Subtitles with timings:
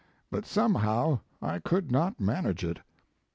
[0.31, 2.79] But somehow I could not manage it.